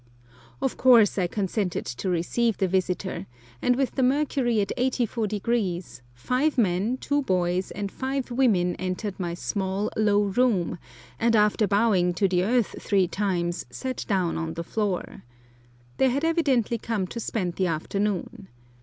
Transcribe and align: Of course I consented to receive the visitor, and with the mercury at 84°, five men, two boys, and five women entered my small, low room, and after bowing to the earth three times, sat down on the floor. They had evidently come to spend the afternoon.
Of 0.63 0.77
course 0.77 1.19
I 1.19 1.27
consented 1.27 1.85
to 1.85 2.09
receive 2.09 2.57
the 2.57 2.67
visitor, 2.67 3.27
and 3.61 3.75
with 3.75 3.91
the 3.93 4.01
mercury 4.01 4.59
at 4.59 4.71
84°, 4.75 6.01
five 6.15 6.57
men, 6.57 6.97
two 6.97 7.21
boys, 7.21 7.69
and 7.69 7.91
five 7.91 8.31
women 8.31 8.75
entered 8.77 9.19
my 9.19 9.35
small, 9.35 9.91
low 9.95 10.23
room, 10.23 10.79
and 11.19 11.35
after 11.35 11.67
bowing 11.67 12.15
to 12.15 12.27
the 12.27 12.43
earth 12.43 12.77
three 12.81 13.07
times, 13.07 13.67
sat 13.69 14.03
down 14.07 14.39
on 14.39 14.55
the 14.55 14.63
floor. 14.63 15.21
They 15.97 16.09
had 16.09 16.23
evidently 16.25 16.79
come 16.79 17.05
to 17.05 17.19
spend 17.19 17.57
the 17.57 17.67
afternoon. 17.67 18.47